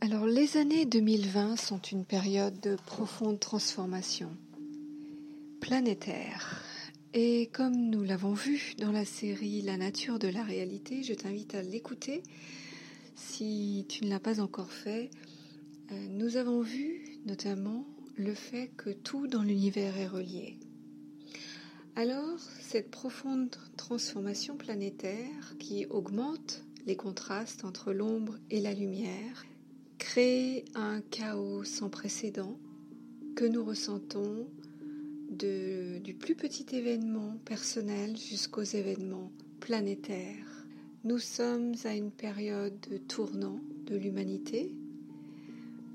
[0.00, 4.30] Alors les années 2020 sont une période de profonde transformation
[5.60, 6.62] planétaire.
[7.14, 11.56] Et comme nous l'avons vu dans la série La nature de la réalité, je t'invite
[11.56, 12.22] à l'écouter
[13.16, 15.10] si tu ne l'as pas encore fait.
[15.90, 17.84] Euh, nous avons vu notamment
[18.14, 20.60] le fait que tout dans l'univers est relié.
[21.96, 29.44] Alors, cette profonde transformation planétaire qui augmente les contrastes entre l'ombre et la lumière
[30.74, 32.58] un chaos sans précédent
[33.36, 34.48] que nous ressentons
[35.30, 40.66] du plus petit événement personnel jusqu'aux événements planétaires.
[41.04, 44.74] Nous sommes à une période de tournant de l'humanité,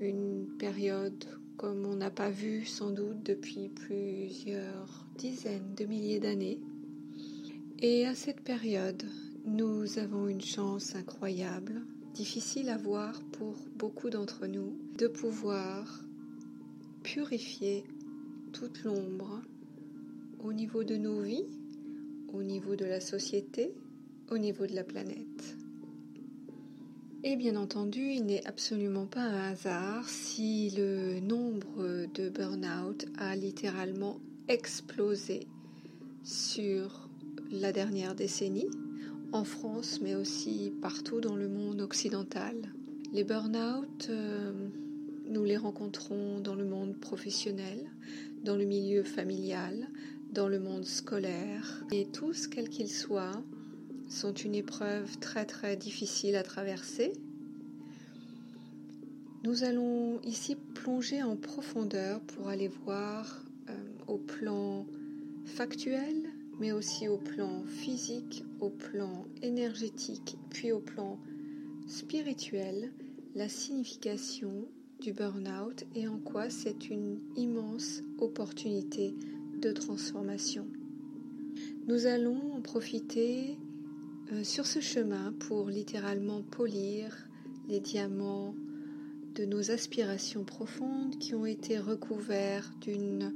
[0.00, 1.26] une période
[1.58, 6.60] comme on n'a pas vu sans doute depuis plusieurs dizaines de milliers d'années.
[7.80, 9.04] Et à cette période,
[9.44, 11.82] nous avons une chance incroyable,
[12.14, 16.04] difficile à voir pour beaucoup d'entre nous, de pouvoir
[17.02, 17.84] purifier
[18.52, 19.42] toute l'ombre
[20.38, 21.44] au niveau de nos vies,
[22.32, 23.74] au niveau de la société,
[24.30, 25.56] au niveau de la planète.
[27.24, 33.34] Et bien entendu, il n'est absolument pas un hasard si le nombre de burn-out a
[33.34, 35.48] littéralement explosé
[36.22, 37.08] sur
[37.50, 38.68] la dernière décennie,
[39.34, 42.54] en France mais aussi partout dans le monde occidental.
[43.12, 44.52] Les burn-out, euh,
[45.28, 47.90] nous les rencontrons dans le monde professionnel,
[48.44, 49.88] dans le milieu familial,
[50.32, 53.42] dans le monde scolaire, et tous, quels qu'ils soient,
[54.08, 57.12] sont une épreuve très très difficile à traverser.
[59.42, 63.72] Nous allons ici plonger en profondeur pour aller voir euh,
[64.06, 64.86] au plan
[65.44, 71.18] factuel, mais aussi au plan physique, au plan énergétique, puis au plan
[71.86, 72.92] spirituel,
[73.34, 74.68] la signification
[75.00, 79.14] du burn-out et en quoi c'est une immense opportunité
[79.60, 80.66] de transformation.
[81.86, 83.58] Nous allons en profiter
[84.32, 87.28] euh, sur ce chemin pour littéralement polir
[87.68, 88.54] les diamants
[89.34, 93.34] de nos aspirations profondes qui ont été recouverts d'une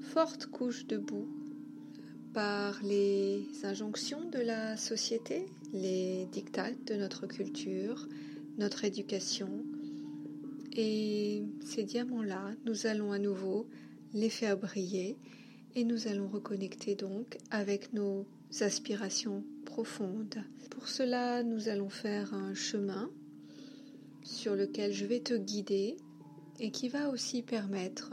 [0.00, 1.28] forte couche de boue
[2.36, 8.06] par les injonctions de la société, les dictates de notre culture,
[8.58, 9.48] notre éducation.
[10.74, 13.66] Et ces diamants-là, nous allons à nouveau
[14.12, 15.16] les faire briller
[15.74, 18.26] et nous allons reconnecter donc avec nos
[18.60, 20.36] aspirations profondes.
[20.68, 23.08] Pour cela, nous allons faire un chemin
[24.22, 25.96] sur lequel je vais te guider
[26.60, 28.12] et qui va aussi permettre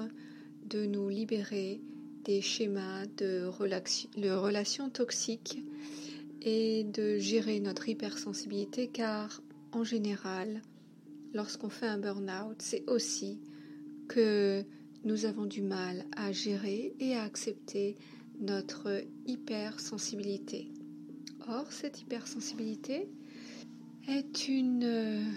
[0.69, 1.81] de nous libérer
[2.23, 5.59] des schémas de, relations toxiques
[6.41, 9.41] et de gérer notre hypersensibilité car
[9.71, 10.61] en général,
[11.33, 13.39] lorsqu'on fait un burn-out, c'est aussi
[14.07, 14.63] que
[15.03, 17.95] nous avons du mal à gérer et à accepter
[18.39, 20.71] notre hypersensibilité.
[21.47, 23.09] Or, cette hypersensibilité
[24.07, 25.33] est une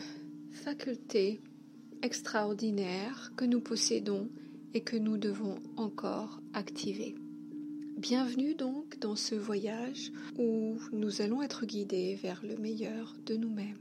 [0.50, 1.40] faculté
[2.02, 4.28] extraordinaire que nous possédons
[4.76, 7.14] et que nous devons encore activer.
[7.96, 13.78] Bienvenue donc dans ce voyage où nous allons être guidés vers le meilleur de nous-mêmes.